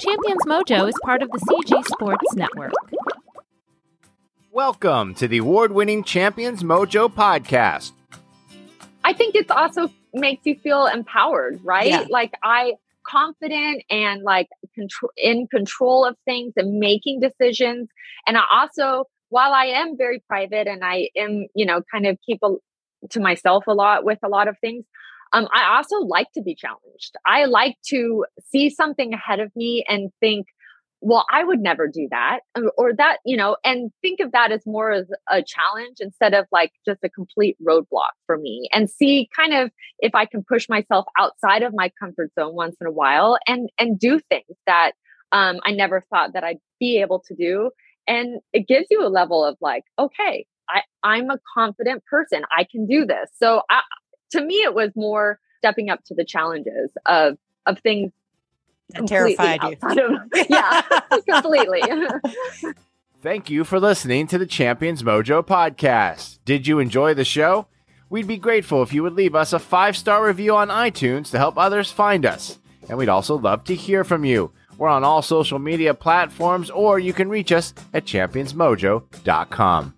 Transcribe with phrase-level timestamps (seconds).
[0.00, 2.72] Champions Mojo is part of the CG Sports Network.
[4.50, 7.92] Welcome to the award winning Champions Mojo podcast.
[9.04, 11.88] I think it's also makes you feel empowered, right?
[11.88, 12.06] Yeah.
[12.08, 12.76] Like I
[13.06, 17.90] confident and like control in control of things and making decisions.
[18.26, 22.16] And I also, while I am very private and I am, you know, kind of
[22.24, 22.54] keep a,
[23.10, 24.86] to myself a lot with a lot of things,
[25.32, 27.14] um, I also like to be challenged.
[27.26, 30.46] I like to see something ahead of me and think,
[31.02, 32.40] well, I would never do that,
[32.76, 36.44] or, that, you know, and think of that as more as a challenge instead of
[36.52, 40.68] like just a complete roadblock for me, and see kind of if I can push
[40.68, 44.92] myself outside of my comfort zone once in a while and and do things that
[45.32, 47.70] um, I never thought that I'd be able to do,
[48.06, 52.66] and it gives you a level of like, okay, I I'm a confident person, I
[52.70, 53.30] can do this.
[53.38, 53.80] So I,
[54.32, 58.12] to me, it was more stepping up to the challenges of of things
[58.90, 59.76] That terrified you.
[59.82, 60.80] of yeah
[61.28, 61.82] completely
[63.22, 66.38] Thank you for listening to the Champions Mojo podcast.
[66.46, 67.66] Did you enjoy the show?
[68.08, 71.38] We'd be grateful if you would leave us a five star review on iTunes to
[71.38, 72.58] help others find us.
[72.88, 74.52] And we'd also love to hear from you.
[74.78, 79.94] We're on all social media platforms, or you can reach us at championsmojo.com.